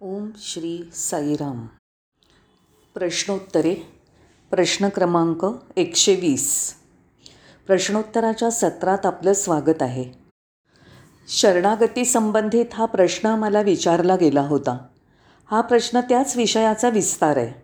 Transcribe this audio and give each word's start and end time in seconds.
ओम 0.00 0.30
श्री 0.38 0.90
साईराम. 0.94 1.66
प्रश्नोत्तरे. 2.94 3.74
प्रश्न 4.50 4.88
क्रमांक 4.88 5.46
एकशे 5.76 6.14
वीस 6.14 6.74
प्रश्नोत्तराच्या 7.66 8.50
सत्रात 8.50 9.06
आपलं 9.06 9.32
स्वागत 9.32 9.82
आहे. 9.82 10.04
शरणागती 11.28 12.04
संबंधित 12.04 12.66
हा 12.74 12.84
प्रश्न 12.84 13.28
मला 13.28 13.60
विचारला 13.60 14.16
गेला 14.16 14.40
होता. 14.40 14.78
हा 15.50 15.60
प्रश्न 15.60 16.00
त्याच 16.00 16.36
विषयाचा 16.36 16.88
विस्तार 16.88 17.36
आहे. 17.36 17.62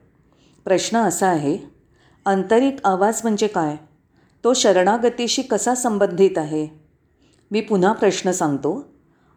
प्रश्न 0.64 0.98
असा 0.98 1.27
आहे 1.27 1.59
आंतरिक 2.27 2.77
आवाज 2.85 3.21
म्हणजे 3.23 3.46
काय? 3.46 3.77
तो 4.45 4.55
शरणागतीशी 4.55 5.43
कसा 5.43 5.75
संबंधित 5.75 6.39
आहे? 6.39 6.69
मी 7.51 7.61
पुन्हा 7.61 7.93
प्रश्न 7.93 8.30
सांगतो. 8.30 8.89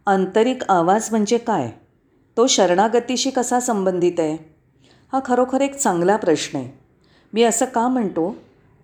आंतरिक 0.05 0.63
आवाज 0.69 1.11
म्हणजे 1.11 1.37
काय? 1.37 1.71
तो 2.37 2.47
शरणागतीशी 2.47 3.29
कसा 3.29 3.59
संबंधित 3.59 4.19
आहे? 4.19 4.37
हा 5.13 5.19
खरोखर 5.25 5.61
एक 5.61 5.75
चांगला 5.75 6.15
प्रश्न 6.15 6.57
आहे. 6.57 6.79
मी 7.33 7.43
असं 7.43 7.65
का 7.65 7.87
म्हणतो? 7.87 8.35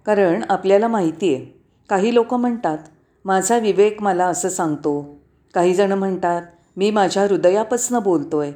कारण 0.05 0.44
आपल्याला 0.49 0.88
माहिती 0.88 1.35
आहे. 1.35 1.61
काही 1.89 2.13
लोक 2.13 2.34
म्हणतात 2.34 2.77
माझा 3.25 3.58
विवेक 3.58 4.02
मला 4.02 4.25
असं 4.25 4.49
सांगतो. 4.49 5.20
काही 5.53 5.73
जणं 5.73 5.95
म्हणतात 5.95 6.41
मी 6.77 6.91
माझ्या 6.91 7.23
हृदयापासनं 7.23 8.03
बोलतो 8.03 8.39
आहे 8.39 8.52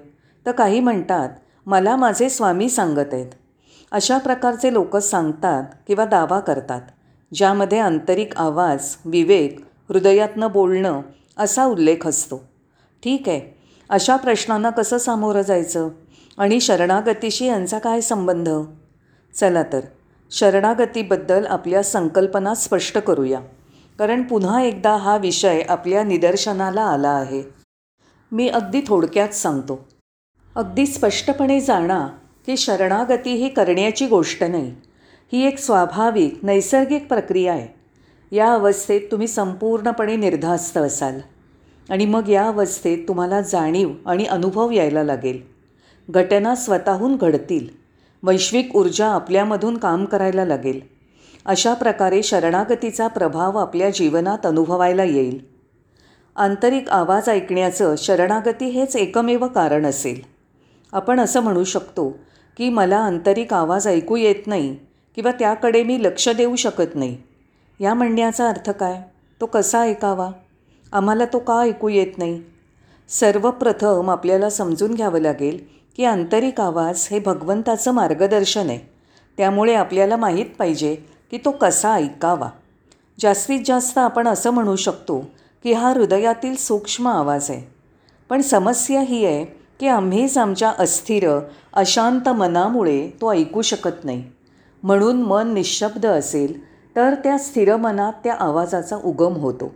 तर 0.46 0.52
काही 0.52 0.80
म्हणतात 0.80 1.30
मला 1.66 1.96
माझे 1.96 2.30
स्वामी 2.30 2.70
सांगत 2.70 3.14
आहेत. 3.14 3.28
अशा 3.92 4.18
प्रकारचे 4.18 4.74
लोक 4.74 4.98
सांगतात 4.98 5.64
किंवा 5.88 6.06
दावा 6.06 6.40
करतात 6.40 6.82
ज्यामध्ये 7.34 7.80
आंतरिक 7.80 8.38
आवाज 8.38 8.96
विवेक 9.06 9.66
हृदयातनं 9.90 10.52
बोलणं 10.52 11.02
असा 11.38 11.66
उल्लेख 11.66 12.08
असतो. 12.08 12.44
ठीक 13.04 13.30
आहे. 13.30 13.57
अशा 13.90 14.16
प्रश्नांना 14.16 14.70
कसं 14.70 14.98
सामोरं 14.98 15.42
जायचं? 15.42 15.90
आणि 16.38 16.60
शरणागतीशी 16.60 17.46
यांचा 17.46 17.80
काय 17.80 18.02
संबंध? 18.02 18.50
चला 19.34 19.64
तर 19.64 19.80
शरणागतीबद्दल 20.32 21.46
आपल्या 21.46 21.84
संकल्पना 21.84 22.56
स्पष्ट 22.56 22.98
करूया. 22.98 23.40
कारण 24.00 24.24
पुन्हा 24.24 24.62
एकदा 24.62 24.96
हा 24.96 25.18
विषय 25.18 25.62
आपल्या 25.70 26.04
निदर्शनाला 26.04 26.82
आला 26.82 27.10
आहे. 27.10 27.44
मी 28.32 28.50
अगदी 28.50 28.82
थोडक्यात 28.88 29.30
सांगतो. 29.30 29.88
अगदी 30.56 30.86
स्पष्टपणे 30.86 31.62
जाणा 31.62 32.08
की 32.46 32.58
शरणागती 32.58 33.34
ही 33.34 33.50
करण्याची 33.50 34.08
गोष्ट 34.08 34.44
नाही. 34.44 34.76
ही 35.34 35.48
एक 35.48 35.58
स्वाभाविक 35.58 36.40
नैसर्गिक 36.44 37.08
प्रक्रिया 37.08 37.54
आहे. 37.54 37.68
या 38.36 38.54
अवस्थेत 38.54 39.02
तुम्ही 39.12 39.28
संपूर्णपणे 39.28 40.16
निर्धास्त 40.16 40.78
असाल. 40.78 41.20
आणि 41.90 42.06
मग 42.06 42.30
या 42.30 42.48
अवस्थेत 42.48 42.98
तुम्हाला 43.08 43.42
जाणीव 43.42 43.90
आणि 44.06 44.26
अनुभव 44.26 44.72
यायला 44.72 45.04
लागेल. 45.04 45.42
घटना 46.10 46.56
स्वतःहून 46.56 47.16
घडतील. 47.16 47.68
वैश्विक 48.24 48.76
ऊर्जा 48.76 49.08
आपल्यामधून 49.08 49.78
काम 49.78 50.06
करायला 50.06 50.46
लागेल. 50.46 50.80
अशा 51.46 51.74
प्रकारे 51.74 52.24
शरणागतीचा 52.24 53.08
प्रभाव 53.08 53.58
आपल्या 53.58 53.90
जीवनात 53.90 54.46
अनुभवायला 54.46 55.04
येईल. 55.04 55.46
आंतरिक 56.36 56.90
आवाज 56.90 57.30
ऐकण्याचं 57.30 57.96
शरणागती 57.98 58.66
हेच 58.66 58.96
एकमेव 58.96 59.48
कारण 59.48 59.86
असेल. 59.86 60.22
आपण 60.94 61.20
असं 61.20 61.40
म्हणू 61.40 61.64
शकतो 61.64 62.10
की 62.58 62.70
मला 62.70 62.98
आंतरिक 62.98 63.54
आवाज 63.54 63.88
ऐकू 63.88 64.16
येत 64.16 64.48
नाही 64.48 64.78
किंवा 65.16 65.32
त्याकडे 65.32 65.84
मी 65.84 66.04
लक्ष 66.04 66.30
देऊ 66.30 66.56
शकत 66.56 66.96
नाही. 66.96 67.18
या 67.80 67.94
म्हणण्याचा 67.94 68.50
अर्थ 68.50 68.70
काय? 68.70 69.02
तो 69.42 69.46
कसा 69.46 69.82
ऐकावा? 69.82 70.32
आम्हाला 70.94 71.26
तो 71.26 71.40
का 71.40 71.60
ऐकू 71.60 71.90
येत 71.90 72.18
नाही? 72.18 72.42
सर्वप्रथम 73.10 74.10
आपल्याला 74.10 74.50
समजून 74.50 74.94
घ्यावं 74.94 75.20
लागेल 75.20 75.60
की 75.98 76.06
आंतरिक 76.06 76.62
आवाज 76.62 77.08
हे 77.12 77.20
भगवंताचं 77.20 77.92
मार्गदर्शन 77.92 78.70
आहे. 78.70 78.80
त्यामुळे 79.38 79.76
आपल्याला 79.76 80.16
माहीत 80.16 80.46
पाहिजे 80.60 80.96
की 81.32 81.38
तो 81.38 81.52
कसा 81.52 81.94
ऐकावा. 81.94 82.50
जास्तीत 83.20 83.60
जास्त 83.66 83.98
आपण 83.98 84.28
असं 84.28 84.50
म्हणू 84.52 84.76
शकतो 84.76 85.20
की 85.64 85.74
हा 85.74 85.90
हृदयातील 85.90 86.56
सूक्ष्म 86.56 87.08
आवाज 87.08 87.52
आहे. 87.52 87.74
पण 88.30 88.42
समस्या 88.42 89.02
ही 89.02 89.26
आहे 89.26 89.46
की 89.80 89.88
आम्हीच 89.88 90.38
आमच्या 90.38 90.74
अस्थिर 90.80 91.40
अशांत 91.74 92.30
मनामुळे 92.30 93.10
तो 93.22 93.34
ऐकू 93.34 93.62
शकत 93.62 94.06
नाही. 94.06 94.24
म्हणून 94.84 95.22
मन 95.22 95.54
निशब्द 95.54 96.06
असेल 96.06 96.66
तर 96.96 97.14
त्या 97.14 97.38
स्थिर 97.38 97.76
मनात 97.76 98.14
त्या 98.24 98.34
आवाजाचा 98.34 98.96
उगम 98.96 99.34
होतो. 99.34 99.76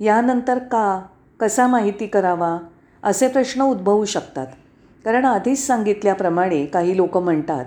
यानंतर 0.00 0.58
का? 0.58 1.00
कसा 1.40 1.66
माहिती 1.66 2.06
करावा? 2.06 2.58
असे 3.02 3.28
प्रश्न 3.28 3.62
उद्भवू 3.62 4.04
शकतात. 4.04 4.46
कारण 5.04 5.24
आधीच 5.24 5.66
सांगितल्याप्रमाणे 5.66 6.64
काही 6.66 6.96
लोक 6.96 7.16
म्हणतात 7.16 7.64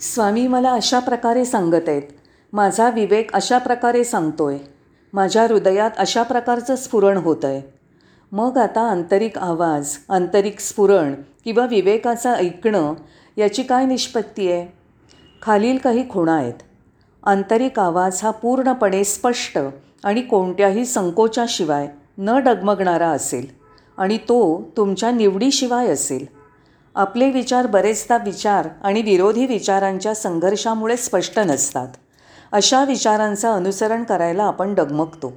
स्वामी 0.00 0.46
मला 0.46 0.72
अशा 0.72 0.98
प्रकारे 0.98 1.44
सांगत 1.44 1.88
आहेत. 1.88 2.02
माझा 2.52 2.88
विवेक 2.90 3.32
अशा 3.32 3.58
प्रकारे 3.58 4.04
सांगतो 4.04 4.46
आहे 4.46 4.58
माझ्या 5.12 5.42
हृदयात 5.42 5.90
अशा 5.98 6.22
प्रकारचं 6.22 6.76
स्फुरण 6.76 7.16
होतं 7.16 7.48
आहे 7.48 7.62
मग 8.32 8.58
आता 8.58 8.80
आंतरिक 8.90 9.38
आवाज 9.38 9.96
आंतरिक 10.08 10.60
स्फुरण 10.60 11.14
किंवा 11.44 11.66
विवेकाचं 11.66 12.34
ऐकणं 12.34 12.94
याची 13.36 13.62
काय 13.62 13.86
निष्पत्ती 13.86 14.50
आहे? 14.52 14.66
खालील 15.42 15.78
काही 15.78 16.08
खुणा 16.10 16.34
आहेत. 16.34 16.62
आंतरिक 17.22 17.78
आवाज 17.78 18.20
हा 18.22 18.30
पूर्णपणे 18.30 19.04
स्पष्ट 19.04 19.58
आणि 20.06 20.20
कोणत्याही 20.20 20.84
संकोचाशिवाय 20.84 21.88
न 22.18 22.38
डगमगणारा 22.38 23.08
असेल 23.08 23.46
आणि 23.98 24.18
तो 24.18 24.62
तुमच्या 24.76 25.10
निवडीशिवाय 25.10 25.88
असेल. 25.88 26.26
आपले 26.94 27.30
विचार 27.30 27.66
बरेचदा 27.66 28.16
विचार 28.16 28.68
आणि 28.82 29.02
विरोधी 29.02 29.46
विचारांच्या 29.46 30.14
संघर्षामुळे 30.14 30.96
स्पष्ट 30.96 31.38
नसतात. 31.38 31.88
अशा 32.52 32.84
विचारांचं 32.84 33.52
अनुसरण 33.52 34.04
करायला 34.04 34.44
आपण 34.44 34.74
डगमगतो. 34.74 35.32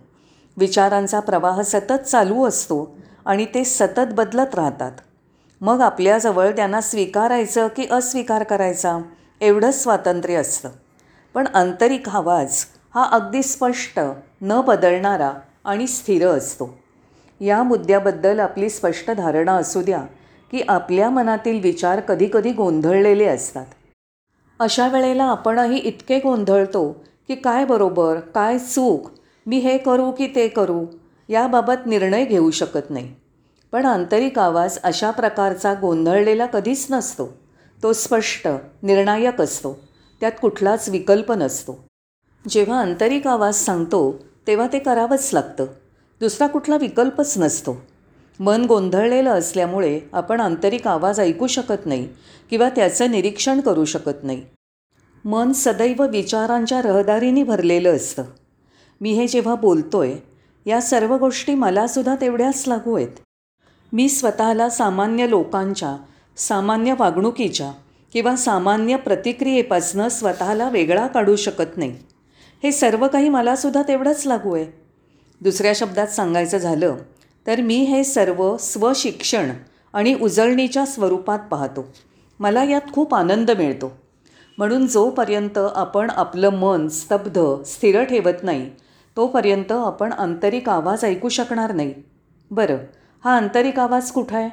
विचारांचा 0.57 1.19
प्रवाह 1.19 1.61
सतत 1.61 1.93
चालू 1.93 2.45
असतो 2.45 2.95
आणि 3.25 3.45
ते 3.45 3.63
सतत 3.63 4.13
बदलत 4.13 4.55
राहतात. 4.55 4.91
मग 5.61 5.81
आपल्याजवळ 5.81 6.49
त्यांना 6.51 6.81
स्वीकारायचं 6.81 7.67
की 7.67 7.87
अस्वीकार 7.91 8.43
करायचा 8.43 8.99
एवढंच 9.41 9.83
स्वातंत्र्य 9.83 10.35
असतं. 10.35 10.69
पण 11.33 11.47
आंतरिक 11.53 12.09
आवाज 12.09 12.65
हा 12.95 13.03
अगदी 13.03 13.43
स्पष्ट 13.43 13.99
न 14.41 14.61
बदलणारा 14.61 15.33
आणि 15.65 15.87
स्थिर 15.87 16.27
असतो. 16.27 16.77
या 17.41 17.63
मुद्द्याबद्दल 17.63 18.39
आपली 18.39 18.69
स्पष्ट 18.69 19.11
धारणा 19.11 19.53
असू 19.53 19.81
द्या 19.81 20.01
की 20.51 20.61
आपल्या 20.67 21.09
मनातील 21.09 21.59
विचार 21.59 21.99
कधीकधी 21.99 22.51
गोंधळलेले 22.51 23.25
असतात. 23.25 23.65
अशा 24.59 24.87
वेळेला 24.87 25.23
आपणही 25.23 25.77
इतके 25.77 26.19
गोंधळतो 26.19 27.05
की 27.27 27.35
काय 27.35 27.65
बरोबर 27.65 28.19
काय 28.19 28.59
चूक 28.59 29.11
मी 29.45 29.57
हे 29.57 29.77
करू 29.77 30.11
की 30.11 30.27
ते 30.35 30.47
करू 30.47 30.85
याबाबत 31.29 31.87
निर्णय 31.87 32.25
घेऊ 32.25 32.51
शकत 32.51 32.91
नाही. 32.91 33.15
पण 33.71 33.85
आंतरिक 33.85 34.39
आवाज 34.39 34.79
अशा 34.83 35.11
प्रकारचा 35.11 35.73
गोंधळलेला 35.73 36.45
कधीच 36.45 36.87
नसतो. 36.89 37.37
तो 37.83 37.93
स्पष्ट 37.93 38.47
निर्णायक 38.83 39.41
असतो. 39.41 39.79
त्यात 40.19 40.31
कुठलाच 40.41 40.89
विकल्प 40.89 41.31
नसतो. 41.31 41.85
जेव्हा 42.49 42.79
आंतरिक 42.79 43.27
आवाज 43.27 43.55
सांगतो 43.55 44.19
तेव्हा 44.49 44.67
ते 44.73 44.79
करावंच 44.79 45.29
लागतं. 45.33 45.65
दुसरा 46.19 46.47
कुठला 46.47 46.77
विकल्पच 46.77 47.37
नसतो. 47.37 47.81
मन 48.39 48.65
गोंधळलेलं 48.65 49.29
असल्यामुळे 49.29 49.99
आपण 50.13 50.39
आंतरिक 50.39 50.87
आवाज 50.87 51.19
ऐकू 51.19 51.47
शकत 51.47 51.85
नाही 51.85 52.09
किंवा 52.49 52.69
त्याचं 52.69 53.11
निरीक्षण 53.11 53.59
करू 53.59 53.85
शकत 53.85 54.23
नाही. 54.23 54.43
मन 55.25 55.51
सदैव 55.51 56.07
विचारांच्या 56.07 56.81
रहदारीने 56.81 57.43
भरलेलं 57.43 57.95
असतं. 57.95 58.23
मी 59.01 59.11
हे 59.11 59.27
जेव्हा 59.27 59.55
बोलतो 59.55 59.99
आहे 59.99 60.17
या 60.65 60.81
सर्व 60.81 61.17
गोष्टी 61.17 61.55
मलासुद्धा 61.55 62.15
तेवढ्याच 62.15 62.63
लागू 62.67 62.95
आहेत. 62.95 63.19
मी 63.93 64.09
स्वतःला 64.09 64.69
सामान्य 64.69 65.29
लोकांच्या 65.29 65.97
सामान्य 66.37 66.93
वागणुकीच्या 66.99 67.71
किंवा 68.13 68.35
सामान्य 68.35 68.95
प्रतिक्रियेपासनं 68.95 70.09
स्वतःला 70.09 70.69
वेगळा 70.69 71.07
काढू 71.07 71.35
शकत 71.35 71.77
नाही. 71.77 72.08
हे 72.63 72.71
सर्व 72.71 73.07
काही 73.07 73.29
मलासुद्धा 73.29 73.81
तेवढंच 73.87 74.27
लागू 74.27 74.55
आहे. 74.55 74.65
दुसऱ्या 75.41 75.71
शब्दात 75.75 76.07
सांगायचं 76.07 76.57
झालं 76.57 76.95
तर 77.47 77.61
मी 77.61 77.75
हे 77.75 78.03
सर्व 78.03 78.57
स्वशिक्षण 78.57 79.51
आणि 79.93 80.13
उजळणीच्या 80.13 80.85
स्वरूपात 80.85 81.39
पाहतो. 81.39 81.85
मला 82.39 82.63
यात 82.63 82.91
खूप 82.93 83.15
आनंद 83.15 83.51
मिळतो. 83.51 83.91
म्हणून 84.57 84.87
जोपर्यंत 84.87 85.57
आपण 85.57 86.09
आपलं 86.09 86.49
मन 86.49 86.87
स्तब्ध 86.87 87.63
स्थिर 87.65 88.03
ठेवत 88.03 88.43
नाही 88.43 88.69
तोपर्यंत 89.17 89.71
आपण 89.71 90.11
आंतरिक 90.11 90.69
आवाज 90.69 91.05
ऐकू 91.05 91.29
शकणार 91.29 91.71
नाही. 91.73 91.93
बरं 92.51 92.77
हा 93.23 93.35
आंतरिक 93.37 93.79
आवाज 93.79 94.11
कुठं 94.11 94.37
आहे? 94.37 94.49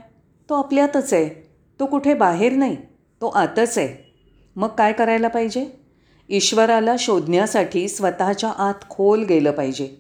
तो 0.49 0.55
आपल्यातच 0.55 1.13
आहे. 1.13 1.49
तो 1.81 1.87
कुठे 1.87 2.15
बाहेर 2.15 2.53
नाही 2.53 2.77
तो 3.21 3.29
आतच 3.29 3.79
आहे. 3.79 4.15
मग 4.57 4.69
काय 4.69 4.93
करायला 4.93 5.29
पाहिजे? 5.29 5.86
ईश्वराला 6.29 6.95
शोधण्यासाठी 6.99 7.89
स्वतःच्या 7.89 8.51
आत 8.51 8.75
खोल 8.91 9.23
गेलं 9.23 9.51
पाहिजे. 9.51 9.97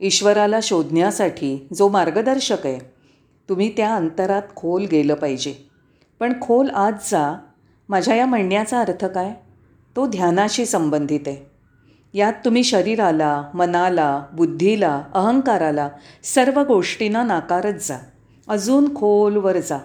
ईश्वराला 0.00 0.58
शोधण्यासाठी 0.62 1.68
जो 1.74 1.88
मार्गदर्शक 1.88 2.66
आहे 2.66 2.78
तुम्ही 3.48 3.72
त्या 3.76 3.94
अंतरात 3.94 4.42
खोल 4.56 4.84
गेलं 4.84 5.14
पाहिजे. 5.14 5.54
पण 6.20 6.40
खोल 6.40 6.70
आत 6.70 6.92
जा. 6.92 7.38
माझ्या 7.88 8.14
या 8.14 8.26
म्हणण्याचा 8.26 8.80
अर्थ 8.80 9.04
काय? 9.04 9.32
तो 9.96 10.06
ध्यानाशी 10.06 10.66
संबंधित 10.66 11.20
आहे. 11.26 11.50
यात 12.14 12.32
तुम्ही 12.44 12.64
शरीराला 12.64 13.42
मनाला 13.54 14.24
बुद्धीला 14.32 15.02
अहंकाराला 15.14 15.88
सर्व 16.24 16.60
गोष्टींना 16.60 17.22
नाकारत 17.22 17.74
जा. 17.80 17.98
अजून 18.48 18.94
खोलवर 18.94 19.58
जा 19.58 19.78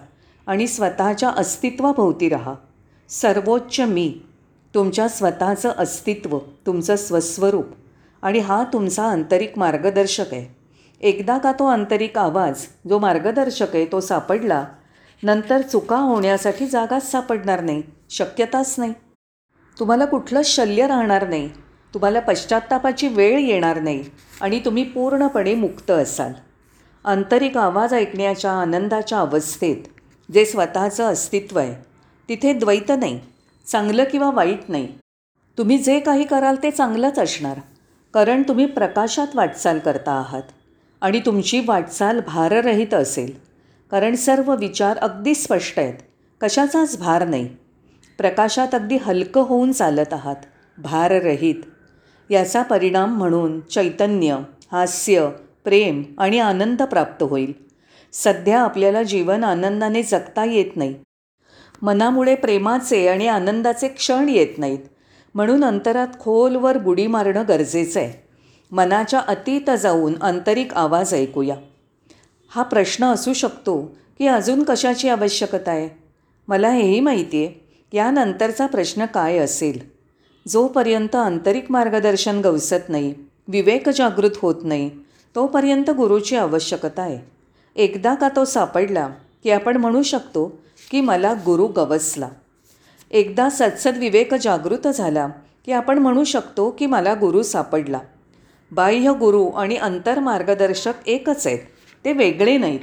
आणि 0.46 0.66
स्वतःच्या 0.66 1.28
अस्तित्वाभोवती 1.28 2.28
राहा. 2.28 2.54
सर्वोच्च 3.08 3.80
मी. 3.80 4.18
तुमच्या 4.74 5.08
स्वतःचं 5.08 5.72
अस्तित्व 5.78 6.38
तुमचं 6.66 6.96
स्वस्वरूप 6.96 7.66
आणि 8.22 8.38
हा 8.38 8.62
तुमचा 8.72 9.02
आंतरिक 9.02 9.58
मार्गदर्शक 9.58 10.32
आहे. 10.32 10.46
एकदा 11.00 11.36
का 11.38 11.52
तो 11.52 11.66
आंतरिक 11.66 12.18
आवाज 12.18 12.66
जो 12.88 12.98
मार्गदर्शक 12.98 13.74
आहे 13.74 13.84
तो 13.84 14.00
सापडला 14.00 14.64
नंतर 15.22 15.60
चुका 15.62 15.96
होण्यासाठी 15.96 16.66
जागाच 16.66 17.10
सापडणार 17.10 17.60
नाही 17.60 17.82
शक्यताच 18.10 18.74
नाही. 18.78 18.92
तुम्हाला 19.76 20.04
कुठलं 20.04 20.40
शल्य 20.44 20.86
राहणार 20.86 21.28
नाही 21.28 21.48
तुम्हाला 21.94 22.20
पश्चात्तापाची 22.20 23.08
वेळ 23.08 23.38
येणार 23.38 23.80
नाही 23.80 24.02
आणि 24.40 24.60
तुम्ही 24.64 24.84
पूर्णपणे 24.84 25.54
मुक्त 25.54 25.90
असाल. 25.90 26.32
आंतरिक 27.04 27.56
आवाज 27.56 27.94
ऐकण्याच्या 27.94 28.52
आनंदाच्या 28.52 29.18
अवस्थेत 29.18 29.88
जे 30.28 30.44
स्वतःचं 30.44 31.04
अस्तित्व 31.04 31.58
आहे 31.58 31.74
तिथे 32.28 32.52
द्वैत 32.52 32.92
नाही. 32.98 33.20
चांगलं 33.66 34.04
किंवा 34.04 34.30
वाईट 34.30 34.60
नाही. 34.68 34.88
तुम्ही 35.58 35.78
जे 35.78 36.00
काही 36.00 36.24
कराल 36.24 36.56
ते 36.62 36.70
चांगलंच 36.70 37.18
असणार. 37.18 37.60
कारण 38.14 38.42
तुम्ही 38.42 38.66
प्रकाशात 38.66 39.26
वाटचाल 39.34 39.78
करता 39.78 40.12
आहात. 40.12 40.42
आणि 41.00 41.20
तुमची 41.20 41.62
वाटचाल 41.66 42.20
भाररहित 42.26 42.94
असेल. 42.94 43.38
कारण 43.90 44.14
सर्व 44.14 44.56
विचार 44.56 44.96
अगदी 44.96 45.34
स्पष्ट 45.34 45.78
आहेत. 45.78 45.94
कशाचाच 46.40 46.98
भार 46.98 47.28
नाही. 47.28 47.48
प्रकाशात 48.18 48.74
अगदी 48.74 48.96
हलकं 48.96 49.40
होऊन 49.40 49.72
चालत 49.72 50.12
आहात. 50.12 50.36
भाररहित. 50.78 51.54
याचा 52.30 52.62
परिणाम 52.62 53.18
म्हणून 53.18 53.60
चैतन्य 53.60 54.38
हास्य 54.72 55.28
प्रेम 55.64 56.02
आणि 56.18 56.38
आनंद 56.38 56.82
प्राप्त 56.82 57.22
होईल. 57.22 57.52
सध्या 58.12 58.60
आपल्याला 58.60 59.02
जीवन 59.02 59.44
आनंदाने 59.44 60.02
जगता 60.02 60.44
येत 60.44 60.76
नाही. 60.76 60.94
मनामुळे 61.82 62.34
प्रेमाचे 62.34 63.08
आणि 63.08 63.26
आनंदाचे 63.26 63.88
क्षण 63.88 64.28
येत 64.28 64.58
नाहीत. 64.58 64.78
म्हणून 65.34 65.64
अंतरात 65.64 66.08
खोलवर 66.20 66.78
बुडी 66.78 67.06
मारणं 67.06 67.44
गरजेचं 67.48 68.00
आहे. 68.00 68.24
मनाच्या 68.72 69.20
अतीत 69.20 69.70
जाऊन 69.82 70.14
आंतरिक 70.22 70.74
आवाज 70.74 71.14
ऐकूया. 71.14 71.56
हा 72.48 72.62
प्रश्न 72.62 73.04
असू 73.04 73.32
शकतो 73.32 73.98
की 74.18 74.26
अजून 74.26 74.62
कशाची 74.62 75.08
आवश्यकता 75.08 75.70
आहे? 75.70 75.88
मला 76.48 76.70
हेही 76.70 77.00
माहिती 77.00 77.46
आहे 77.46 77.64
यानंतरचा 77.96 78.66
प्रश्न 78.66 79.04
काय 79.04 79.36
असेल? 79.38 79.78
जोपर्यंत 80.48 81.14
आंतरिक 81.16 81.70
मार्गदर्शन 81.70 82.40
गवसत 82.40 82.88
नाही 82.88 83.14
विवेक 83.48 83.88
जागृत 83.88 84.30
होत 84.42 84.54
नाही 84.62 84.90
तोपर्यंत 85.34 85.90
गुरुची 85.90 86.36
आवश्यकता 86.36 87.02
आहे. 87.02 87.18
एकदा 87.76 88.14
का 88.14 88.28
तो 88.36 88.44
सापडला 88.44 89.08
की 89.42 89.50
आपण 89.50 89.76
म्हणू 89.76 90.02
शकतो 90.02 90.58
की 90.94 91.00
मला 91.00 91.32
गुरु 91.32 91.66
गवसला. 91.66 92.28
एकदा 93.10 93.50
सत्सद 93.50 93.96
विवेक 93.96 94.34
जागृत 94.34 94.88
झाला 94.88 95.28
की 95.66 95.72
आपण 95.72 95.98
म्हणू 95.98 96.24
शकतो 96.24 96.70
की 96.78 96.86
मला 96.86 97.14
गुरु 97.14 97.42
सापडला. 97.42 97.98
बाह्य 98.72 99.12
गुरु 99.12 99.46
आणि 99.46 99.76
अंतर्मार्गदर्शक 99.76 100.92
एकच 101.06 101.46
आहेत. 101.46 101.58
ते 102.04 102.12
वेगळे 102.12 102.56
नाहीत. 102.56 102.80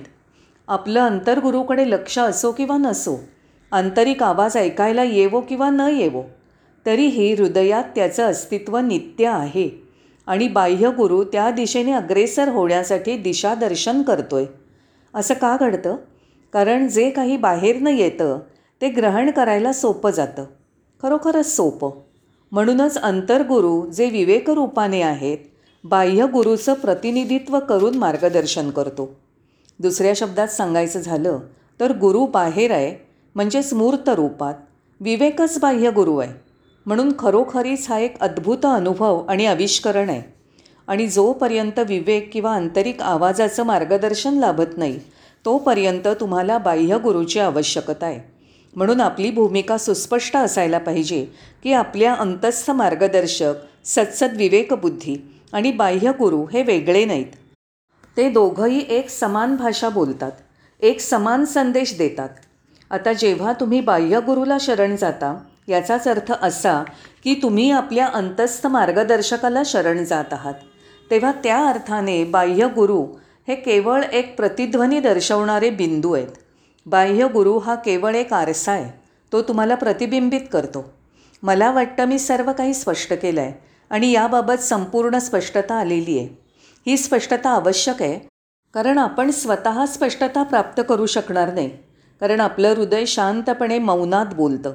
आपलं 0.67 0.99
अंतर्गुरूकडे 0.99 1.89
लक्ष 1.91 2.19
असो 2.19 2.51
किंवा 2.51 2.77
नसो 2.77 3.17
आंतरिक 3.71 4.23
आवाज 4.23 4.57
ऐकायला 4.57 5.03
येवो 5.03 5.41
किंवा 5.41 5.69
न 5.69 5.79
येवो 5.79 6.23
तरीही 6.85 7.33
हृदयात 7.33 7.83
त्याचं 7.83 8.23
अस्तित्व 8.23 8.77
नित्य 8.77 9.27
आहे 9.27 9.83
आणि 10.27 10.47
बाह्य 10.47 10.89
गुरु 10.89 11.23
त्या 11.23 11.51
दिशेने 11.51 11.91
अग्रेसर 11.91 12.47
होण्यासाठी 12.47 13.17
दिशादर्शन 13.17 14.01
करतोय. 14.01 14.45
असं 15.13 15.33
का 15.33 15.57
घडतं? 15.59 15.95
कारण 16.53 16.87
जे 16.87 17.09
काही 17.09 17.37
बाहेरनं 17.37 17.89
येतं 17.89 18.39
ते 18.81 18.89
ग्रहण 18.89 19.31
करायला 19.31 19.73
सोपं 19.73 20.11
जातं. 20.11 20.43
खरोखरच 21.03 21.55
सोपं. 21.55 21.89
म्हणूनच 22.51 22.97
अंतर्गुरू 22.97 23.85
जे 23.85 24.09
विवेकरूपाने 24.09 25.01
आहेत 25.01 25.37
बाह्य 25.83 26.25
गुरुचं 26.25 26.73
प्रतिनिधित्व 26.73 27.59
करून 27.59 27.95
मार्गदर्शन 27.95 28.69
करतो. 28.69 29.15
दुसऱ्या 29.79 30.13
शब्दात 30.15 30.47
सांगायचं 30.47 30.99
झालं 30.99 31.39
तर 31.79 31.97
गुरु 31.97 32.25
बाहेर 32.25 32.71
आहे 32.71 33.07
म्हणजेच 33.35 33.73
मूर्त 33.73 34.09
रूपात. 34.09 34.53
विवेकच 34.99 35.59
बाह्य 35.59 35.91
गुरु 35.91 36.17
आहे. 36.17 36.33
म्हणून 36.85 37.13
खरोखरीच 37.19 37.89
हा 37.89 37.99
एक 37.99 38.19
अद्भुत 38.19 38.65
अनुभव 38.65 39.25
आणि 39.25 39.45
आविष्करण 39.45 40.09
आहे. 40.09 40.33
आणि 40.87 41.07
जोपर्यंत 41.07 41.79
विवेक 41.79 42.29
किंवा 42.33 42.55
आंतरिक 42.55 43.01
आवाजाचं 43.01 43.63
मार्गदर्शन 43.63 44.33
लाभत 44.33 44.77
नाही 44.77 44.99
तोपर्यंत 45.45 46.07
तुम्हाला 46.07 46.57
बाह्य 46.57 46.97
गुरुची 46.97 47.39
आवश्यकता 47.39 48.05
आहे. 48.05 48.19
म्हणून 48.75 49.01
आपली 49.01 49.31
भूमिका 49.31 49.77
सुस्पष्ट 49.77 50.37
असायला 50.37 50.77
पाहिजे 50.77 51.25
की 51.63 51.73
आपल्या 51.73 52.13
अंतस्थ 52.13 52.71
मार्गदर्शक 52.71 53.53
सत्सद 53.85 54.37
विवेकबुद्धी 54.37 55.39
आणि 55.53 55.71
बाह्य 55.71 56.11
गुरु 56.19 56.45
हे 56.45 56.63
वेगळे 56.63 57.05
नाहीत. 57.05 57.25
ते 58.17 58.29
दोघंही 58.29 58.85
एक 58.89 59.09
समान 59.09 59.55
भाषा 59.55 59.89
बोलतात 59.89 60.31
एक 60.79 60.99
समान 60.99 61.45
संदेश 61.45 61.97
देतात. 61.97 62.29
आता 62.91 63.13
जेव्हा 63.13 63.53
तुम्ही 63.53 63.81
बाह्यगुरूला 63.81 64.57
शरण 64.61 64.95
जाता 64.95 65.37
याचाच 65.67 66.07
अर्थ 66.07 66.31
असा 66.41 66.83
की 67.23 67.33
तुम्ही 67.33 67.71
आपल्या 67.71 68.07
अंतस्थ 68.07 68.67
मार्गदर्शकाला 68.67 69.61
शरण 69.65 70.03
जात 70.03 70.33
आहात. 70.33 70.53
तेव्हा 71.11 71.31
त्या 71.31 71.65
अर्थाने 71.65 72.23
बाह्य 72.23 72.67
गुरु 72.67 73.05
हे 73.47 73.55
केवळ 73.55 74.03
एक 74.03 74.35
प्रतिध्वनी 74.37 74.99
दर्शवणारे 74.99 75.69
बिंदू 75.69 76.13
आहेत. 76.13 76.27
बाह्य 76.85 77.27
गुरु 77.27 77.57
हा 77.57 77.75
केवळ 77.75 78.15
एक 78.15 78.33
आरसा 78.33 78.71
आहे. 78.71 78.99
तो 79.31 79.41
तुम्हाला 79.41 79.75
प्रतिबिंबित 79.75 80.41
करतो. 80.53 80.93
मला 81.43 81.71
वाटतं 81.71 82.05
मी 82.05 82.19
सर्व 82.19 82.51
काही 82.53 82.73
स्पष्ट 82.73 83.13
केलं 83.13 83.41
आहे 83.41 83.53
आणि 83.89 84.11
याबाबत 84.11 84.59
संपूर्ण 84.59 85.17
स्पष्टता 85.17 85.75
आलेली 85.75 86.17
आहे. 86.19 86.27
ही 86.87 86.97
स्पष्टता 86.97 87.49
आवश्यक 87.49 88.01
आहे 88.01 88.27
कारण 88.73 88.97
आपण 88.97 89.31
स्वतः 89.31 89.85
स्पष्टता 89.85 90.43
प्राप्त 90.43 90.81
करू 90.89 91.05
शकणार 91.05 91.53
नाही 91.53 91.69
कारण 92.21 92.39
आपलं 92.39 92.73
हृदय 92.77 93.05
शांतपणे 93.05 93.79
मौनात 93.79 94.33
बोलतं. 94.35 94.73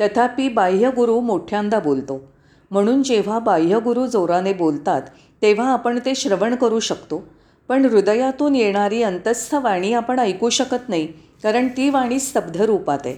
तथापि 0.00 0.48
बाह्यगुरू 0.48 1.20
मोठ्यांदा 1.20 1.78
बोलतो. 1.78 2.32
म्हणून 2.70 3.02
जेव्हा 3.02 3.38
बाह्यगुरू 3.38 4.06
जोराने 4.06 4.52
बोलतात 4.52 5.02
तेव्हा 5.42 5.72
आपण 5.72 5.98
ते 5.98 6.14
श्रवण 6.14 6.54
करू 6.54 6.80
शकतो. 6.80 7.24
पण 7.68 7.84
हृदयातून 7.84 8.54
येणारी 8.56 9.02
अंतस्थ 9.02 9.54
वाणी 9.54 9.92
आपण 9.92 10.18
ऐकू 10.18 10.48
शकत 10.50 10.88
नाही 10.88 11.06
कारण 11.42 11.68
ती 11.68 11.88
वाणी 11.90 12.18
स्तब्ध 12.20 12.60
रूपात 12.60 12.98
आहे. 13.04 13.16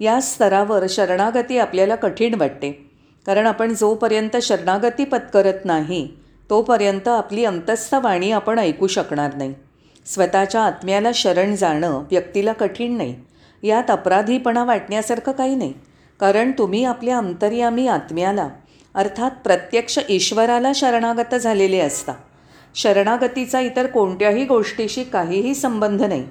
या 0.00 0.20
स्तरावर 0.20 0.86
शरणागती 0.88 1.58
आपल्याला 1.58 1.94
कठीण 1.94 2.34
वाटते 2.34 2.70
कारण 3.26 3.46
आपण 3.46 3.74
जोपर्यंत 3.74 4.36
शरणागती 4.42 5.04
पत्करत 5.04 5.64
नाही 5.64 6.06
तोपर्यंत 6.50 7.08
आपली 7.08 7.44
अंतस्थ 7.44 7.94
वाणी 7.94 8.30
आपण 8.30 8.58
ऐकू 8.58 8.86
शकणार 8.86 9.34
नाही. 9.34 9.54
स्वतःच्या 10.06 10.60
आत्म्याला 10.60 11.10
शरण 11.14 11.54
जाणं 11.56 12.02
व्यक्तीला 12.10 12.52
कठीण 12.52 12.96
नाही 12.96 13.14
यात 13.62 13.90
अपराधीपणा 13.90 14.64
वाटण्यासारखं 14.64 15.32
काही 15.32 15.54
नाही 15.54 15.72
कारण 16.20 16.52
तुम्ही 16.58 16.84
आपल्या 16.84 17.18
अंतर्यामी 17.18 17.86
आत्म्याला 17.86 18.48
अर्थात 18.94 19.30
प्रत्यक्ष 19.44 19.98
ईश्वराला 20.08 20.72
शरणागत 20.74 21.34
झालेले 21.34 21.78
असता. 21.78 22.12
शरणागतीचा 22.74 23.60
इतर 23.60 23.86
कोणत्याही 23.86 24.44
गोष्टीशी 24.44 25.04
काहीही 25.04 25.54
संबंध 25.54 26.02
नाही. 26.02 26.24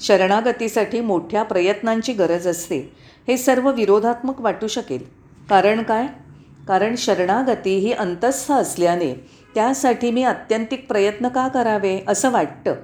शरणागतीसाठी 0.00 1.00
मोठ्या 1.00 1.42
प्रयत्नांची 1.42 2.12
गरज 2.12 2.46
असते. 2.46 2.96
हे 3.28 3.36
सर्व 3.36 3.72
विरोधात्मक 3.72 4.40
वाटू 4.40 4.66
शकेल. 4.66 5.04
कारण 5.50 5.82
काय? 5.82 6.06
कारण 6.68 6.94
शरणागती 6.98 7.78
ही 7.78 7.92
अंतस्थ 7.92 8.52
असल्याने 8.52 9.14
त्यासाठी 9.54 10.10
मी 10.10 10.22
अत्यंतिक 10.22 10.88
प्रयत्न 10.88 11.28
का 11.28 11.48
करावे 11.48 12.00
असं 12.08 12.30
वाटतं. 12.30 12.74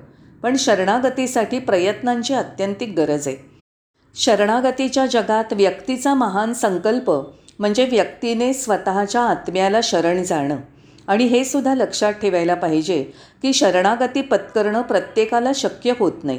पण 0.42 0.56
शरणागतीसाठी 0.56 1.58
प्रयत्नांची 1.58 2.34
अत्यंतिक 2.34 2.94
गरज 2.96 3.28
आहे. 3.28 3.36
शरणागतीच्या 4.14 5.06
जगात 5.06 5.52
व्यक्तीचा 5.52 6.14
महान 6.14 6.52
संकल्प 6.52 7.10
म्हणजे 7.58 7.84
व्यक्तीने 7.84 8.52
स्वतःच्या 8.52 9.20
आत्म्याला 9.20 9.80
शरण 9.82 10.22
जाणं. 10.22 10.56
आणि 11.08 11.24
हे 11.24 11.44
सुद्धा 11.44 11.74
लक्षात 11.74 12.12
ठेवायला 12.12 12.54
पाहिजे 12.54 13.02
की 13.42 13.52
शरणागती 13.52 14.20
पत्करणं 14.20 14.82
प्रत्येकाला 14.82 15.52
शक्य 15.54 15.92
होत 15.98 16.24
नाही. 16.24 16.38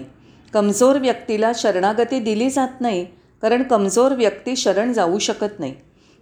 कमजोर 0.54 0.98
व्यक्तीला 0.98 1.52
शरणागती 1.56 2.20
दिली 2.20 2.50
जात 2.50 2.82
नाही 2.82 3.06
कारण 3.42 3.64
कमजोर 3.64 4.12
व्यक्ती 4.12 4.56
शरण 4.56 4.94
जाऊ 4.94 5.20
शकत 5.20 5.60
नाही. 5.60 5.74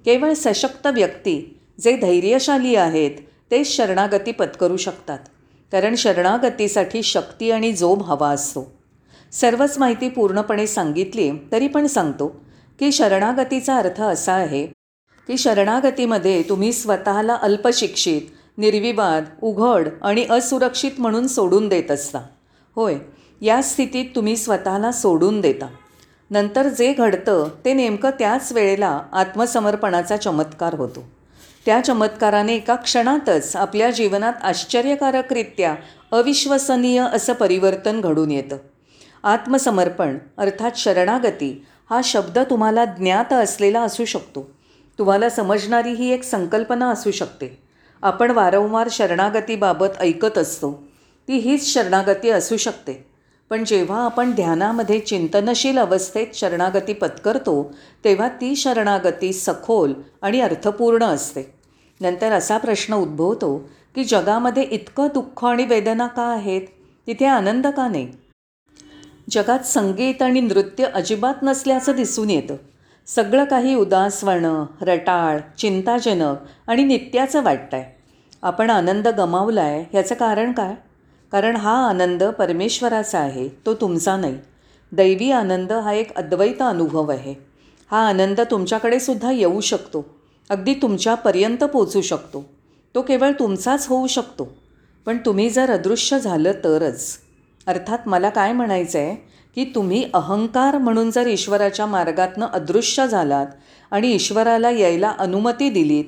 केवळ 0.06 0.34
सशक्त 0.34 0.88
व्यक्ती 0.88 1.40
जे 1.80 1.96
धैर्यशाली 1.98 2.76
आहेत 2.76 3.12
तेच 3.52 3.68
शरणागती 3.68 4.32
पत्करू 4.32 4.78
शकतात. 4.78 5.20
कारण 5.72 5.96
शरणागतीसाठी 5.96 7.04
शक्ती 7.04 7.52
आणि 7.52 7.72
जोम 7.72 8.02
हवा 8.02 8.30
असतो. 8.30 8.72
सर्वच 9.32 9.78
माहिती 9.78 10.10
पूर्णपणे 10.10 10.68
सांगितली 10.68 11.32
तरी 11.52 11.68
पण 11.68 11.88
सांगतो 11.88 12.28
की 12.80 12.92
शरणागतीचा 12.92 13.76
अर्थ 13.76 14.02
असा 14.02 14.34
आहे 14.34 14.68
की 15.28 15.38
शरणागतीमध्ये 15.38 16.44
तुम्ही 16.44 16.74
स्वतःला 16.74 17.36
अल्पशिक्षित 17.36 18.22
निर्विवाद 18.58 19.24
उघड 19.42 19.88
आणि 20.02 20.26
असुरक्षित 20.30 20.92
म्हणून 20.98 21.28
सोडून 21.28 21.68
देत 21.68 21.92
असता. 21.92 22.20
होय 22.76 22.96
या 23.42 23.62
स्थितीत 23.62 24.06
तुम्ही 24.16 24.38
स्वतःला 24.38 24.92
सोडून 24.92 25.42
देता. 25.42 25.68
नंतर 26.32 26.68
जे 26.68 26.94
घडतं 26.94 27.48
ते 27.66 27.74
नेमकं 27.74 28.10
त्याच 28.10 28.52
वेळेला 28.52 29.02
आत्मसमर्पणाचा 29.12 30.18
चमत्कार 30.18 30.74
होतो. 30.74 31.04
त्या 31.66 31.82
चमत्काराने 31.82 32.56
एका 32.56 32.76
क्षणातच 32.76 33.56
आपल्या 33.56 33.92
जीवनात 33.92 34.34
आश्चर्यकारकरित्या 34.44 35.76
अविश्वसनीय 36.12 37.06
असं 37.14 37.34
परिवर्तन 37.34 38.02
घडून 38.02 38.32
येतं. 38.32 38.58
आत्मसमर्पण 39.24 40.18
अर्थात 40.38 40.72
शरणागती 40.76 41.66
हा 41.90 42.02
शब्द 42.04 42.40
तुम्हाला 42.40 42.86
ज्ञात 42.86 43.34
असलेला 43.34 43.82
असू 43.82 44.06
शकतो. 44.06 44.55
तुम्हाला 45.00 45.30
समजणारी 45.30 45.94
ही 45.94 46.10
एक 46.10 46.24
संकल्पना 46.24 46.90
असू 46.90 47.12
शकते. 47.12 47.64
आपण 48.02 48.32
वारंवार 48.32 48.88
शरणागतीबाबत 48.92 49.88
ऐकत 50.00 50.38
असतो. 50.38 50.84
ती 51.28 51.38
हीच 51.38 51.74
शरणागती 51.74 52.30
असू 52.30 52.58
शकते. 52.58 53.16
पण 53.50 53.64
जेव्हा 53.66 54.06
आपण 54.06 54.32
ध्यानामध्ये 54.32 55.00
चिंतनशील 55.00 55.78
अवस्थेत 55.78 56.28
शरणागती 56.34 56.94
पत्करतो 56.94 57.74
तेव्हा 58.04 58.28
ती 58.28 58.56
शरणागती 58.56 59.34
सखोल 59.34 59.94
आणि 60.22 60.42
अर्थपूर्ण 60.42 61.04
असते. 61.04 61.54
नंतर 62.02 62.32
असा 62.32 62.58
प्रश्न 62.58 62.94
उद्भवतो 62.94 63.70
की 63.96 64.04
जगामध्ये 64.04 64.64
इतकं 64.64 65.08
दुःख 65.14 65.46
आणि 65.46 65.66
वेदना 65.66 66.08
का 66.08 66.24
आहेत? 66.24 66.62
तिथे 67.08 67.26
आनंद 67.26 67.68
का 67.68 67.88
नाही? 67.88 68.12
जगात 69.30 69.60
संगीत 69.60 70.22
आणि 70.22 70.42
नृत्य 70.42 70.86
अजिबात 70.86 71.34
नसल्याचं 71.44 71.92
दिसून 71.96 72.30
येतं. 72.30 72.56
सगळं 73.08 73.46
काही 73.46 73.76
उदासवणं 73.76 74.66
रटाळ 74.82 75.40
चिंताजनक 75.58 76.36
आणि 76.68 76.84
नित्याचं 76.84 77.44
वाटतं 77.44 77.78
आहे 77.78 77.96
आपण 78.44 78.70
आनंद 78.70 79.08
गमावला 79.08 79.62
आहे 79.62 79.86
ह्याचं 79.92 80.16
कारण 80.16 80.52
काय? 80.52 80.76
कारण 81.32 81.56
हा 81.56 81.88
आनंद 81.88 82.24
परमेश्वराचा 82.24 83.20
आहे 83.20 83.50
तो 83.66 83.74
तुमचा 83.74 84.18
नाही. 84.18 84.38
दैवी 84.92 85.32
आनंद 85.32 85.72
हा 85.72 85.94
एक 85.94 86.16
अद्वैत 86.16 86.62
अनुभव 86.62 87.12
आहे. 87.12 87.36
हा 87.92 88.08
आनंद 88.08 88.42
तुमच्याकडे 88.52 89.00
सुद्धा 89.00 89.32
येऊ 89.32 89.62
शकतो. 89.62 90.06
अगदी 90.50 90.74
तुमच्यापर्यंत 90.74 91.64
पोचू 91.64 92.02
शकतो. 92.02 92.46
तो 92.96 93.02
केवळ 93.02 93.32
तुमचाच 93.32 93.88
होऊ 93.88 94.08
शकतो. 94.08 94.58
पण 95.06 95.18
तुम्ही 95.18 95.50
जर 95.50 95.72
अदृश्य 95.72 96.20
झालं 96.20 96.52
तरच 96.52 97.18
अर्थात 97.68 97.98
मला 98.06 98.30
काय 98.30 98.54
म्हणायचं 98.54 99.00
आहे 99.00 99.16
की 99.56 99.72
तुम्ही 99.76 100.10
अहंकार 100.14 100.78
म्हणून 100.78 101.12
जर 101.12 101.28
ईश्वराच्या 101.28 101.86
मार्गातनं 101.86 102.46
अदृश्य 102.46 103.08
झालात 103.08 103.48
आणि 103.92 104.12
ईश्वराला 104.12 104.70
यायला 104.70 105.14
अनुमती 105.20 105.70
दिलीत 105.70 106.04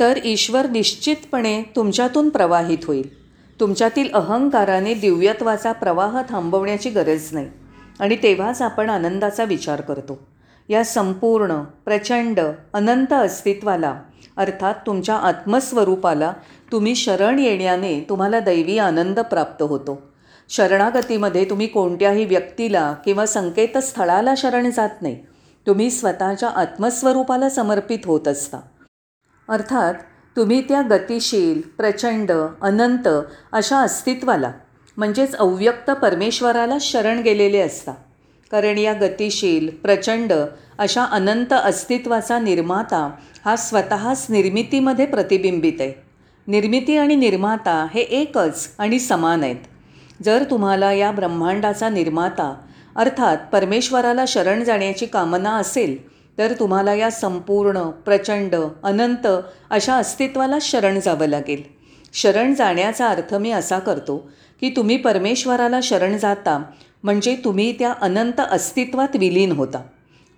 तर 0.00 0.18
ईश्वर 0.24 0.66
निश्चितपणे 0.66 1.62
तुमच्यातून 1.76 2.28
प्रवाहित 2.28 2.78
होईल. 2.84 3.26
तुमच्यातील 3.60 4.12
अहंकाराने 4.14 4.94
दिव्यत्वाचा 4.94 5.72
प्रवाह 5.72 6.22
थांबवण्याची 6.28 6.90
गरज 6.90 7.28
नाही. 7.32 7.46
आणि 8.00 8.16
तेव्हाच 8.22 8.62
आपण 8.62 8.90
आनंदाचा 8.90 9.44
विचार 9.44 9.80
करतो. 9.80 10.18
या 10.68 10.84
संपूर्ण 10.84 11.62
प्रचंड 11.62 12.40
अनंत 12.74 13.12
अस्तित्वाला 13.12 14.00
अर्थात 14.36 14.74
तुमच्या 14.86 15.14
आत्मस्वरूपाला 15.14 16.32
तुम्ही 16.72 16.94
शरण 16.94 17.38
येण्याने 17.38 18.00
तुम्हाला 18.08 18.40
दैवी 18.40 18.78
आनंद 18.78 19.20
प्राप्त 19.20 19.62
होतो. 19.62 20.15
शरणागतीमध्ये 20.48 21.44
तुम्ही 21.44 21.66
कोणत्याही 21.66 22.24
व्यक्तीला 22.24 22.94
किंवा 23.04 23.26
संकेतस्थळाला 23.26 24.34
शरण 24.36 24.70
जात 24.70 25.02
नाही. 25.02 25.16
तुम्ही 25.66 25.90
स्वतःच्या 25.90 26.48
आत्मस्वरूपाला 26.48 27.48
समर्पित 27.48 27.98
होत 28.04 28.28
असता. 28.28 28.58
अर्थात 29.48 29.94
तुम्ही 30.36 30.60
त्या 30.60 30.82
गतिशील 30.90 31.60
प्रचंड 31.60 32.32
अनंत 32.62 33.08
अशा 33.52 33.76
अस्तित्वाला 33.76 34.52
म्हणजेच 34.96 35.34
अव्यक्त 35.34 35.90
परमेश्वराला 35.90 36.76
शरण 36.80 37.20
गेलेले 37.20 37.58
असता. 37.58 37.92
कारण 38.50 38.78
या 38.78 38.92
गतिशील 38.92 39.68
प्रचंड 39.68 40.32
अशा 40.78 41.04
अनंत 41.04 41.52
अस्तित्वाचा 41.52 42.38
निर्माता 42.38 43.10
हा 43.44 43.56
स्वतःच 43.56 44.26
निर्मितीमध्ये 44.28 45.06
प्रतिबिंबित 45.06 45.80
आहे. 45.80 45.92
निर्मिती 46.46 46.96
आणि 46.96 47.14
निर्माता 47.14 47.86
हे 47.94 48.00
एकच 48.00 48.68
आणि 48.78 48.98
समान 48.98 49.42
आहेत. 49.42 49.75
जर 50.24 50.44
तुम्हाला 50.50 50.92
या 50.92 51.10
ब्रह्मांडाचा 51.10 51.88
निर्माता 51.88 52.54
अर्थात 52.96 53.36
परमेश्वराला 53.52 54.24
शरण 54.28 54.64
जाण्याची 54.64 55.06
कामना 55.06 55.50
असेल 55.50 55.96
तर 56.38 56.52
तुम्हाला 56.52 56.94
या 56.94 57.10
संपूर्ण 57.10 57.90
प्रचंड 57.90 58.54
अनंत 58.82 59.26
अशा 59.70 59.94
अस्तित्वाला 59.94 60.58
शरण 60.60 61.00
जावं 61.00 61.26
लागेल. 61.26 61.62
शरण 62.12 62.54
जाण्याचा 62.54 63.08
अर्थ 63.08 63.34
मी 63.34 63.50
असा 63.50 63.78
करतो 63.78 64.16
की 64.60 64.70
तुम्ही 64.70 64.96
परमेश्वराला 64.96 65.80
शरण 65.82 66.16
जाता 66.16 66.62
म्हणजे 67.02 67.36
तुम्ही 67.44 67.72
त्या 67.72 67.92
अनंत 68.00 68.40
अस्तित्वात 68.50 69.16
विलीन 69.16 69.52
होता. 69.52 69.82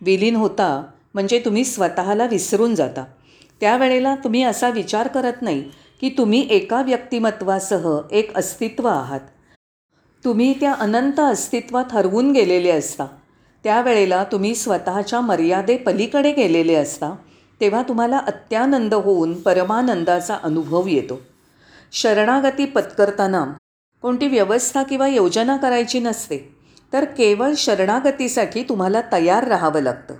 विलीन 0.01 0.37
होता 0.37 0.85
म्हणजे 1.15 1.39
तुम्ही 1.39 1.65
स्वतःला 1.65 2.27
विसरून 2.27 2.75
जाता. 2.75 3.05
त्यावेळेला 3.61 4.15
तुम्ही 4.15 4.43
असा 4.43 4.69
विचार 4.69 5.09
करत 5.09 5.43
नाही 5.43 5.63
की 6.01 6.09
तुम्ही 6.09 6.47
एका 6.51 6.83
व्यक्तिमत्वासह 6.83 7.99
एक 8.13 8.37
अस्तित्व 8.37 8.89
आहात. 8.89 9.21
तुम्ही 10.25 10.53
त्या 10.61 10.73
अनंत 10.73 11.21
अस्तित्वात 11.21 11.93
हरवून 11.93 12.33
गेलेले 12.33 12.71
असता. 12.71 13.07
त्यावेळेला 13.65 14.25
तुम्ही 14.25 14.55
स्वतःच्या 14.55 15.21
मर्यादेपलीकडे 15.21 16.33
गेलेले 16.33 16.75
असता 16.75 17.15
तेव्हा 17.61 17.83
तुम्हाला 17.83 18.19
अत्यानंद 18.19 18.95
होऊन 18.95 19.33
परमानंदाचा 19.35 20.39
अनुभव 20.43 20.87
येतो. 20.87 21.21
शरणागती 21.93 22.65
पत्करताना 22.65 23.45
कोणती 24.03 24.27
व्यवस्था 24.27 24.83
किंवा 24.83 25.09
योजना 25.09 25.57
करायची 25.57 26.01
नसते 26.01 26.39
तर 26.93 27.05
केवळ 27.05 27.53
शरणागतीसाठी 27.57 28.63
तुम्हाला 28.63 29.01
तयार 29.13 29.49
राहावं 29.49 29.81
लागतं. 29.81 30.15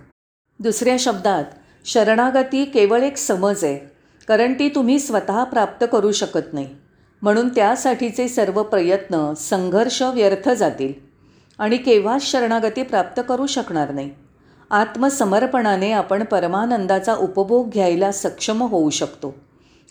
दुसऱ्या 0.61 0.97
शब्दात 0.99 1.45
शरणागती 1.85 2.65
केवळ 2.65 3.03
एक 3.03 3.17
समज 3.17 3.65
आहे 3.65 3.79
कारण 4.29 4.53
ती 4.53 4.69
तुम्ही 4.69 4.99
स्वतः 4.99 5.45
प्राप्त 5.45 5.85
करू 5.93 6.13
शकत 6.13 6.53
नाही. 6.53 6.69
म्हणून 7.23 7.49
त्यासाठीचे 7.49 8.29
सर्व 8.29 8.63
प्रयत्न 8.63 9.35
संघर्ष 9.35 10.03
व्यर्थ 10.03 10.49
जातील 10.49 10.93
आणि 11.59 11.77
केव्हाच 11.77 12.23
शरणागती 12.23 12.83
प्राप्त 12.83 13.23
करू 13.29 13.47
शकणार 13.47 13.91
नाही. 13.91 14.11
आत्मसमर्पणाने 14.71 15.93
आपण 15.93 16.25
परमानंदाचा 16.25 17.15
उपभोग 17.15 17.71
घ्यायला 17.71 18.13
सक्षम 18.13 18.63
होऊ 18.63 18.91
शकतो. 18.91 19.35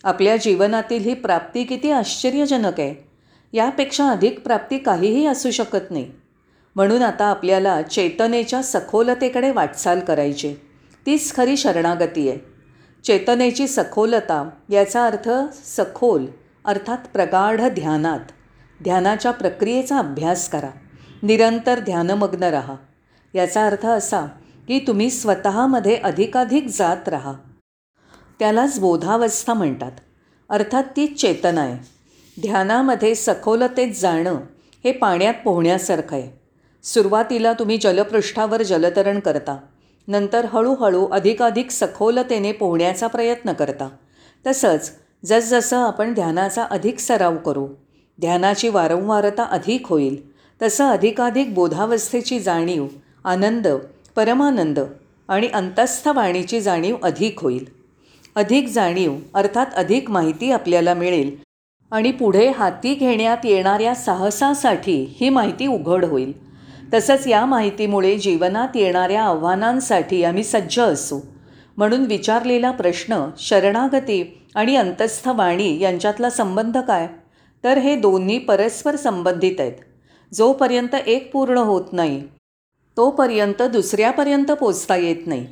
आपल्या 0.04 0.36
जीवनातील 0.36 1.04
ही 1.04 1.14
प्राप्ती 1.14 1.64
किती 1.64 1.90
आश्चर्यजनक 1.90 2.80
आहे. 2.80 3.08
यापेक्षा 3.52 4.08
अधिक 4.08 4.40
प्राप्ती 4.40 4.78
काहीही 4.78 5.26
असू 5.26 5.50
शकत 5.50 5.90
नाही. 5.90 6.10
म्हणून 6.76 7.02
आता 7.02 7.24
आपल्याला 7.24 7.82
चेतनेच्या 7.82 8.62
सखोलतेकडे 8.62 9.50
वाटचाल 9.50 10.00
करायची. 10.00 10.54
तीच 11.06 11.36
खरी 11.36 11.56
शरणागती 11.56 12.28
आहे. 12.28 12.38
चेतनेची 13.04 13.68
सखोलता 13.68 14.48
याचा 14.70 15.06
अर्थ 15.06 15.30
सखोल 15.64 16.26
अर्थात 16.68 16.98
प्रगाढ 17.12 17.60
ध्यानात. 17.60 18.20
ध्यानाच्या 18.82 19.30
प्रक्रियेचा 19.30 19.98
अभ्यास 19.98 20.48
करा. 20.48 20.68
निरंतर 21.22 21.78
ध्यानमग्न 21.78 22.42
राहा. 22.42 22.74
याचा 23.34 23.66
अर्थ 23.66 23.86
असा 23.86 24.20
की 24.68 24.78
तुम्ही 24.78 25.10
स्वतःमध्ये 25.10 25.96
अधिकाधिक 25.96 26.66
जात 26.66 27.08
राहा. 27.08 27.32
त्यालाच 28.38 28.80
बोधावस्था 28.80 29.54
म्हणतात. 29.54 29.92
अर्थात 30.48 30.84
ती 30.96 31.06
चेतना 31.06 31.60
आहे. 31.60 31.78
ध्यानामध्ये 32.40 33.14
सखोलतेत 33.14 33.94
जाणं 33.94 34.34
हे 34.84 34.92
पाण्यात 34.92 35.34
पोहण्यासारखं 35.44 36.16
आहे. 36.16 36.40
सुरुवातीला 36.82 37.52
तुम्ही 37.52 37.76
जलपृष्ठावर 37.76 38.62
जलतरण 38.62 39.20
करता. 39.20 39.58
नंतर 40.08 40.44
हळूहळू 40.44 41.06
अधिकाधिक 41.06 41.70
सखोलतेने 41.70 42.52
पोहण्याचा 42.52 43.06
प्रयत्न 43.06 43.52
करता. 43.52 43.88
तसंच 44.46 44.97
जसजसं 45.26 45.76
आपण 45.76 46.14
ध्यानाचा 46.14 46.62
अधिक 46.62 46.98
सराव 46.98 47.36
करू 47.36 47.66
ध्यानाची 48.20 48.68
वारंवारता 48.68 49.42
अधिक 49.42 49.86
होईल 49.86 50.16
तसं 50.62 50.84
अधिकाधिक 50.84 51.54
बोधावस्थेची 51.54 52.40
जाणीव 52.40 52.86
आनंद 53.24 53.68
परमानंद 54.16 54.78
आणि 55.28 55.46
अंतस्थ 55.46 56.08
वाणीची 56.08 56.60
जाणीव 56.60 56.96
अधिक 57.02 57.40
होईल. 57.40 57.64
अधिक 58.36 58.68
जाणीव 58.68 59.16
अर्थात 59.34 59.66
अधिक 59.74 60.10
माहिती 60.10 60.50
आपल्याला 60.52 60.94
मिळेल 60.94 61.36
आणि 61.92 62.12
पुढे 62.12 62.48
हाती 62.48 62.94
घेण्यात 62.94 63.36
येणाऱ्या 63.44 63.94
साहसासाठी 63.94 65.16
ही 65.20 65.28
माहिती 65.28 65.66
उघड 65.66 66.04
होईल. 66.04 66.32
तसंच 66.94 67.26
या 67.26 67.46
माहितीमुळे 67.46 68.18
जीवनात 68.18 68.68
येणाऱ्या 68.74 69.22
आव्हानांसाठी 69.22 70.24
आम्ही 70.24 70.44
सज्ज 70.44 70.80
असू. 70.80 71.20
म्हणून 71.76 72.00
विचारलेला 72.00 72.70
प्रश्न 72.70 73.28
शरणागती 73.38 74.37
आणि 74.58 74.76
अंतस्थ 74.76 75.28
वाणी 75.28 75.78
यांच्यातला 75.80 76.30
संबंध 76.30 76.78
काय? 76.78 77.06
तर 77.64 77.78
हे 77.78 77.96
दोन्ही 77.96 78.38
परस्पर 78.38 78.96
संबंधित 78.96 79.60
आहेत. 79.60 79.72
जोपर्यंत 80.34 80.94
एक 80.94 81.32
पूर्ण 81.32 81.58
होत 81.58 81.92
नाही 81.92 82.22
तोपर्यंत 82.96 83.62
दुसऱ्यापर्यंत 83.62 84.52
पोचता 84.52 84.96
येत 84.96 85.26
नाही. 85.26 85.46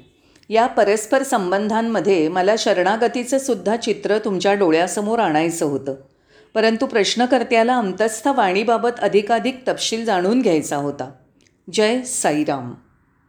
या 0.49 0.67
परस्पर 0.67 1.23
संबंधांमध्ये 1.23 2.29
मला 2.29 2.55
शरणागतीचं 2.59 3.39
सुद्धा 3.39 3.77
चित्र 3.77 4.19
तुमच्या 4.19 4.55
डोळ्यासमोर 4.55 5.19
आणायचं 5.19 5.67
होतं. 5.67 5.95
परंतु 6.55 6.87
प्रश्नकर्त्याला 6.87 7.77
अंतस्थ 7.79 8.29
वाणीबाबत 8.29 9.01
अधिकाधिक 9.03 9.61
तपशील 9.69 10.05
जाणून 10.05 10.43
घ्यायचा 10.43 10.77
होता. 10.77 11.11
जय 11.73 12.03
साईराम. 12.03 12.75